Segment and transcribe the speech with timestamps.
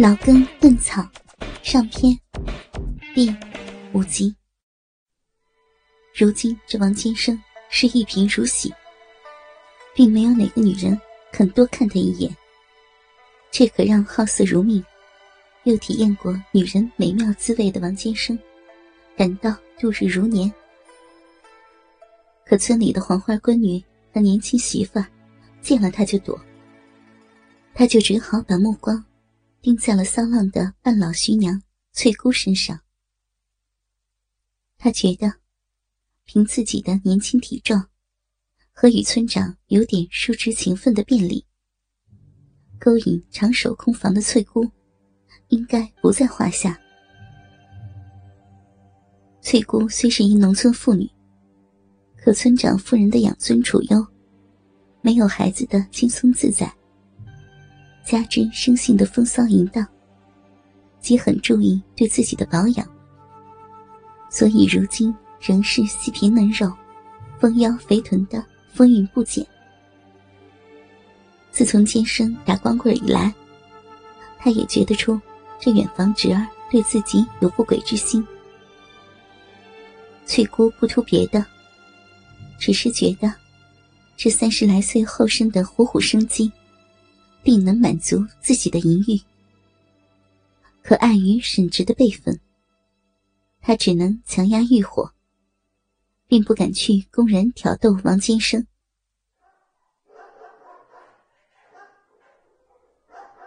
[0.00, 1.04] 老根嫩草
[1.60, 2.16] 上篇
[3.16, 3.34] 第
[3.92, 4.32] 五集。
[6.14, 7.36] 如今这王先生
[7.68, 8.72] 是一贫如洗，
[9.96, 10.96] 并没有哪个女人
[11.32, 12.32] 肯多看他一眼。
[13.50, 14.84] 这可让好色如命、
[15.64, 18.38] 又体验过女人美妙滋味的王先生
[19.16, 20.52] 感到度日如年。
[22.46, 23.82] 可村里的黄花闺女
[24.14, 25.04] 和年轻媳妇
[25.60, 26.40] 见了他就躲，
[27.74, 29.04] 他就只好把目光。
[29.60, 32.80] 钉在了骚浪的半老徐娘翠姑身上。
[34.76, 35.34] 他觉得，
[36.24, 37.88] 凭自己的年轻体壮，
[38.72, 41.44] 和与村长有点叔侄情分的便利，
[42.78, 44.70] 勾引长守空房的翠姑，
[45.48, 46.78] 应该不在话下。
[49.40, 51.10] 翠姑虽是一农村妇女，
[52.16, 54.06] 可村长夫人的养尊处优，
[55.00, 56.72] 没有孩子的轻松自在。
[58.08, 59.86] 加之生性的风骚淫荡，
[60.98, 62.88] 即很注意对自己的保养，
[64.30, 66.72] 所以如今仍是细皮嫩肉、
[67.38, 68.42] 丰腰肥臀的
[68.72, 69.46] 风韵不减。
[71.50, 73.30] 自从监生打光棍以来，
[74.38, 75.20] 他也觉得出
[75.60, 78.26] 这远房侄儿对自己有不轨之心。
[80.24, 81.44] 翠姑不图别的，
[82.58, 83.30] 只是觉得
[84.16, 86.50] 这三十来岁后生的虎虎生机。
[87.48, 89.18] 定能满足自己的淫欲，
[90.82, 92.38] 可碍于沈直的辈分，
[93.62, 95.14] 他只能强压欲火，
[96.26, 98.66] 并不敢去公然挑逗王金生。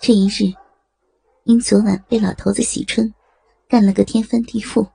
[0.00, 0.54] 这一日，
[1.42, 3.12] 因昨晚被老头子喜春
[3.68, 4.88] 干了个天翻地覆，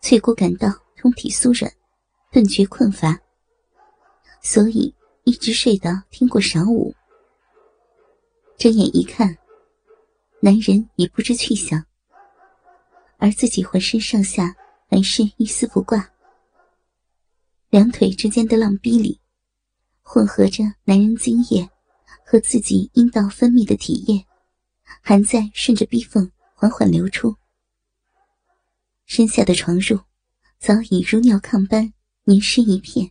[0.00, 1.72] 翠姑感到通体酥软，
[2.30, 3.20] 顿觉困乏，
[4.40, 4.94] 所以
[5.24, 6.94] 一直睡到听过晌午。
[8.60, 9.38] 睁眼一看，
[10.42, 11.82] 男人已不知去向，
[13.16, 14.54] 而自己浑身上下
[14.86, 16.12] 还是一丝不挂。
[17.70, 19.18] 两腿之间的浪逼里，
[20.02, 21.70] 混合着男人精液
[22.22, 24.26] 和自己阴道分泌的体液，
[25.00, 27.34] 还在顺着逼缝缓缓流出。
[29.06, 30.04] 身下的床褥
[30.58, 31.94] 早已如尿炕般
[32.24, 33.10] 黏湿一片，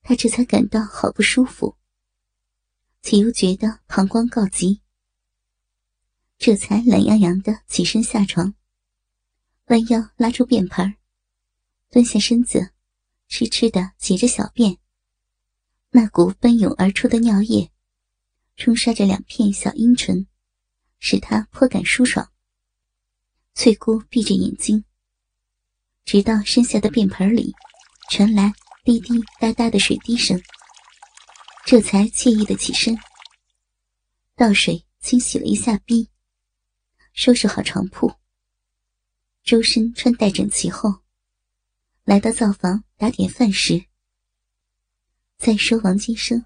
[0.00, 1.74] 他这才感到好不舒服。
[3.02, 4.82] 岂又觉得膀胱告急，
[6.38, 8.54] 这才懒洋洋的起身下床，
[9.66, 10.94] 弯腰拉出便盆，
[11.90, 12.72] 蹲下身子，
[13.26, 14.76] 痴痴的挤着小便。
[15.90, 17.72] 那股奔涌而出的尿液，
[18.56, 20.26] 冲刷着两片小阴唇，
[20.98, 22.30] 使他颇感舒爽。
[23.54, 24.84] 翠姑闭着眼睛，
[26.04, 27.54] 直到身下的便盆里
[28.10, 28.52] 传来
[28.84, 30.40] 滴滴答答的水滴声。
[31.64, 32.98] 这才惬意的起身，
[34.34, 36.08] 倒水清洗了一下逼，
[37.12, 38.12] 收拾好床铺，
[39.44, 40.92] 周身穿戴整齐后，
[42.04, 43.84] 来到灶房打点饭食。
[45.38, 46.44] 再说王金生，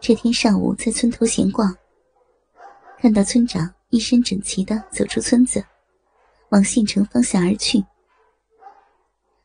[0.00, 1.76] 这天上午在村头闲逛，
[2.98, 5.64] 看到村长一身整齐的走出村子，
[6.48, 7.84] 往县城方向而去。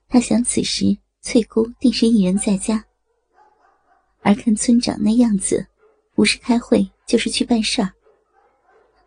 [0.07, 2.83] 他想此时翠姑定是一人在家。
[4.23, 5.65] 而看村长那样子，
[6.13, 7.91] 不是开会就是去办事儿，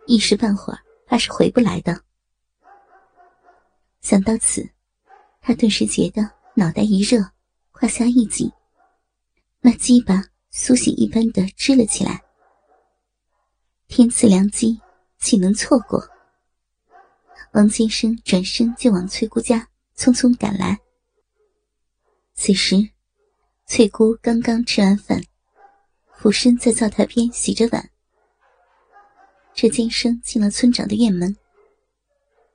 [0.07, 2.03] 一时半会儿怕是回不来的。
[4.01, 4.69] 想到此，
[5.41, 7.19] 他顿时觉得脑袋一热，
[7.71, 8.51] 胯下一紧，
[9.61, 12.23] 那鸡巴苏醒一般的支了起来。
[13.87, 14.81] 天赐良机，
[15.19, 16.03] 岂能错过？
[17.53, 20.79] 王先生转身就往翠姑家匆匆赶来。
[22.35, 22.94] 此时。
[23.67, 25.23] 翠姑刚刚吃完饭，
[26.13, 27.91] 俯身在灶台边洗着碗。
[29.55, 31.35] 这监生进了村长的院门，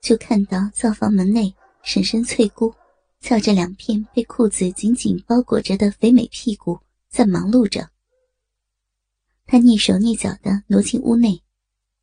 [0.00, 2.72] 就看到灶房门内婶婶翠姑
[3.20, 6.78] 翘着两片被裤子紧紧包裹着的肥美屁股
[7.08, 7.90] 在忙碌着。
[9.46, 11.42] 他蹑手蹑脚的挪进屋内，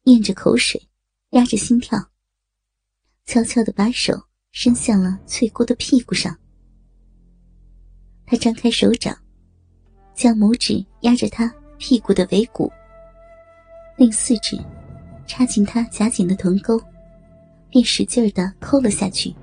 [0.04, 0.90] 咽着口水，
[1.30, 2.12] 压着心跳，
[3.26, 6.38] 悄悄的把手伸向了翠姑的屁股上。
[8.30, 9.18] 他张开手掌，
[10.14, 12.70] 将拇指压着他屁股的尾骨，
[13.96, 14.60] 另四指
[15.26, 16.78] 插进他夹紧的臀沟，
[17.70, 19.34] 便使劲儿的抠了下去。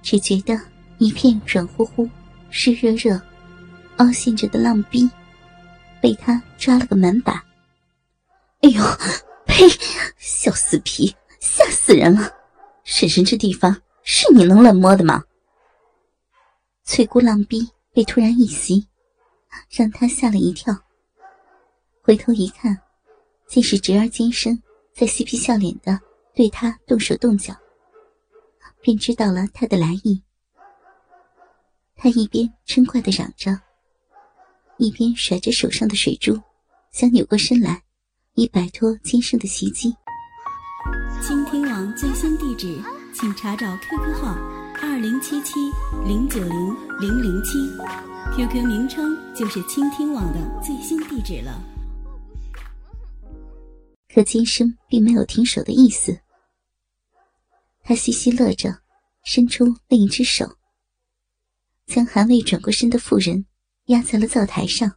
[0.00, 0.58] 只觉得
[0.96, 2.08] 一片软乎乎、
[2.48, 3.20] 湿热热、
[3.98, 5.06] 凹陷着的浪逼，
[6.00, 7.44] 被他抓了个满把。
[8.62, 8.82] 哎呦，
[9.44, 9.68] 呸！
[10.16, 12.32] 小死皮，吓死人了！
[12.84, 15.22] 婶婶，这地方是你能乱摸的吗？
[16.92, 18.84] 翠姑浪逼被突然一袭，
[19.70, 20.76] 让他吓了一跳。
[22.02, 22.76] 回头一看，
[23.46, 24.60] 竟是侄儿尖生
[24.92, 25.96] 在嬉皮笑脸的
[26.34, 27.54] 对他动手动脚，
[28.80, 30.20] 便知道了他的来意。
[31.94, 33.56] 他一边嗔怪的嚷着，
[34.76, 36.42] 一边甩着手上的水珠，
[36.90, 37.84] 想扭过身来，
[38.34, 39.94] 以摆脱尖生的袭击。
[41.22, 42.82] 倾听网最新地址，
[43.14, 44.36] 请查找 QQ 号
[44.82, 45.70] 二零七七
[46.06, 47.58] 零九零零零七
[48.34, 51.62] ，QQ 名称就是倾听网的最新地址了。
[54.08, 56.18] 可金生并没有停手的意思，
[57.82, 58.80] 他嘻嘻乐着，
[59.22, 60.56] 伸出另一只手，
[61.86, 63.44] 将还未转过身的妇人
[63.86, 64.96] 压在了灶台上，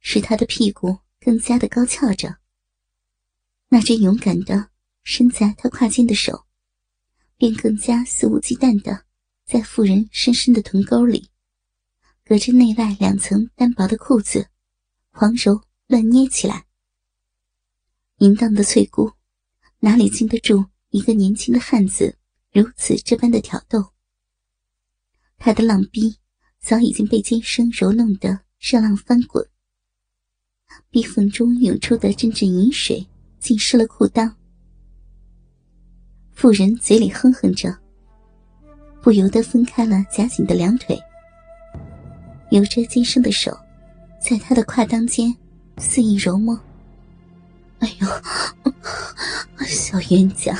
[0.00, 2.38] 使他的屁股更加的高翘着。
[3.68, 4.70] 那只勇敢的
[5.04, 6.43] 伸在他胯间的手，
[7.44, 9.04] 便更加肆无忌惮的
[9.44, 11.28] 在妇人深深的臀沟里，
[12.24, 14.48] 隔着内外两层单薄的裤子，
[15.10, 16.64] 狂揉乱捏起来。
[18.20, 19.12] 淫荡的翠姑，
[19.80, 22.16] 哪里经得住一个年轻的汉子
[22.50, 23.92] 如此这般的挑逗？
[25.36, 26.16] 他的浪逼
[26.62, 29.46] 早已经被尖声揉弄得热浪翻滚，
[30.88, 33.06] 逼缝中涌出的阵阵淫水。
[33.38, 34.34] 浸湿了裤裆，
[36.34, 37.74] 妇人嘴里哼哼着，
[39.00, 41.00] 不由得分开了夹紧的两腿，
[42.50, 43.56] 由着金生的手，
[44.20, 45.34] 在他的胯裆间
[45.78, 46.58] 肆意揉摸。
[47.78, 50.54] 哎呦，小冤家，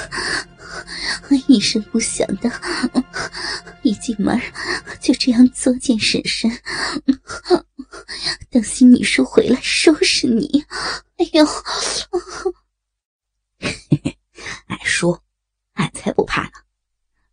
[1.49, 2.50] 一声不响的，
[3.82, 4.41] 一进门
[5.00, 6.50] 就这样作践婶婶，
[8.50, 10.65] 当心你叔回来收拾你！
[11.19, 11.47] 哎呦！
[16.05, 16.53] 才不怕呢。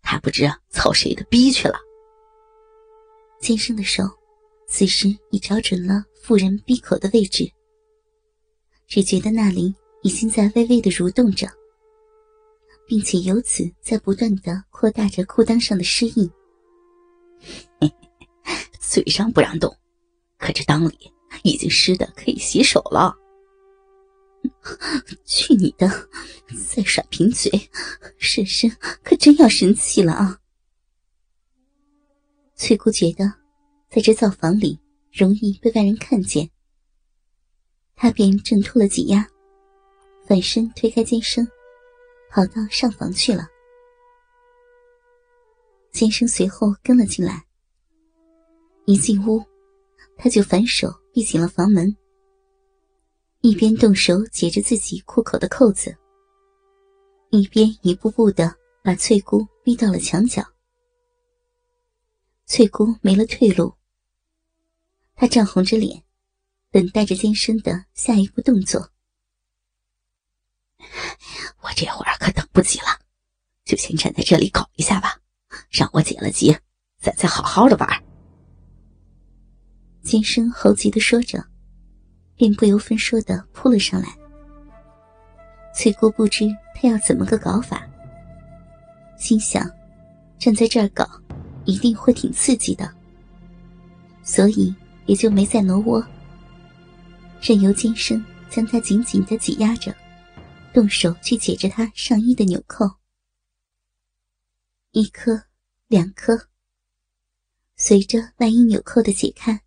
[0.01, 1.77] 他不知操谁的逼去了。
[3.41, 4.03] 先生的手
[4.65, 7.51] 此时已找准了妇人闭口的位置，
[8.87, 11.49] 只觉得那里已经在微微的蠕动着，
[12.87, 16.31] 并且由此在不断的扩大着裤裆上的湿印。
[18.79, 19.75] 嘴上不让动，
[20.37, 21.11] 可这裆里
[21.43, 23.13] 已经湿的可以洗手了。
[25.25, 25.89] 去你的！
[26.69, 27.49] 再耍贫嘴，
[28.17, 28.69] 婶婶
[29.03, 30.39] 可真要生气了啊！
[32.55, 33.25] 翠姑觉得，
[33.89, 34.79] 在这灶房里
[35.11, 36.49] 容易被外人看见，
[37.95, 39.27] 她便挣脱了挤压，
[40.27, 41.47] 反身推开监生，
[42.29, 43.47] 跑到上房去了。
[45.91, 47.45] 监生随后跟了进来，
[48.85, 49.43] 一进屋，
[50.17, 51.97] 他就反手闭紧了房门。
[53.43, 55.97] 一边动手解着自己裤口的扣子，
[57.31, 60.45] 一边一步步的把翠姑逼到了墙角。
[62.45, 63.73] 翠姑没了退路，
[65.15, 66.03] 她涨红着脸，
[66.69, 68.91] 等待着监生的下一步动作。
[71.61, 72.99] 我这会儿可等不及了，
[73.65, 75.19] 就先站在这里搞一下吧，
[75.71, 76.55] 让我解了急，
[76.99, 78.03] 咱再好好的玩。
[80.03, 81.50] 监生猴急的说着。
[82.41, 84.07] 便不由分说的扑了上来。
[85.75, 87.87] 翠姑不知他要怎么个搞法，
[89.15, 89.69] 心想，
[90.39, 91.07] 站在这儿搞，
[91.65, 92.91] 一定会挺刺激的，
[94.23, 94.73] 所以
[95.05, 96.03] 也就没再挪窝，
[97.39, 99.95] 任由金生将他紧紧的挤压着，
[100.73, 102.89] 动手去解着他上衣的纽扣。
[104.93, 105.43] 一颗，
[105.87, 106.47] 两颗，
[107.75, 109.61] 随着外衣纽扣的解开，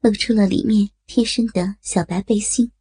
[0.00, 0.90] 露出了里面。
[1.06, 2.72] 贴身的小白背心，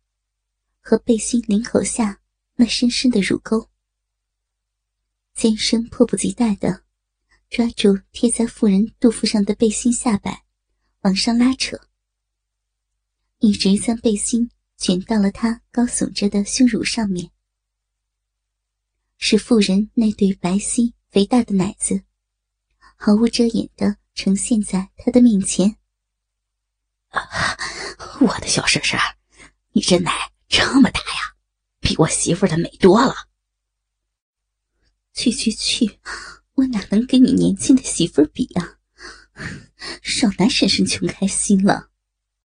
[0.79, 2.21] 和背心领口下
[2.55, 3.69] 那深深的乳沟，
[5.33, 6.83] 尖生迫不及待的
[7.49, 10.45] 抓住贴在妇人肚腹上的背心下摆，
[11.01, 11.77] 往上拉扯，
[13.39, 17.29] 一直将背心卷到了他高耸着的胸乳上面，
[19.17, 22.03] 使妇人那对白皙肥大的奶子
[22.95, 25.77] 毫无遮掩的呈现在他的面前。
[28.21, 28.99] 我的小婶婶，
[29.73, 31.35] 你这奶这么大呀，
[31.79, 33.13] 比我媳妇的美多了。
[35.13, 35.99] 去去去，
[36.55, 38.77] 我哪能跟你年轻的媳妇比啊？
[40.01, 41.89] 少拿婶婶穷开心了。